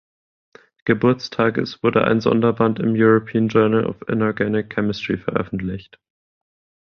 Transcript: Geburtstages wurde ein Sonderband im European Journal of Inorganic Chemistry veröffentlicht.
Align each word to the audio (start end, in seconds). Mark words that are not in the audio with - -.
Geburtstages 0.85 1.83
wurde 1.83 2.05
ein 2.05 2.21
Sonderband 2.21 2.79
im 2.79 2.95
European 2.97 3.49
Journal 3.49 3.85
of 3.85 4.01
Inorganic 4.09 4.73
Chemistry 4.73 5.19
veröffentlicht. 5.19 5.99